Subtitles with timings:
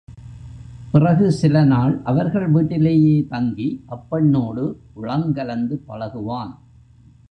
[0.91, 4.65] பிறகு சில நாள் அவர்கள் வீட்டிலேயே தங்கி, அப்பெண்ணோடு
[5.01, 6.53] உளங்கலந்து பழகுவான்.